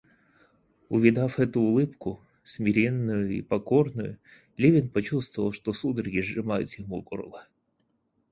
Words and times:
Увидав 0.89 1.37
эту 1.37 1.59
улыбку, 1.61 2.25
смиренную 2.43 3.29
и 3.37 3.43
покорную, 3.43 4.17
Левин 4.57 4.89
почувствовал, 4.89 5.51
что 5.51 5.73
судороги 5.73 6.21
сжимают 6.21 6.73
ему 6.79 7.03
горло. 7.03 7.47